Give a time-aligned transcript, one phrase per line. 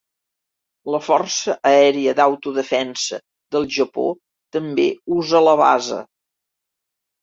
[0.95, 3.21] La força aèria d'Autodefensa
[3.57, 4.09] del Japó
[4.59, 4.91] també
[5.23, 6.05] usa la base.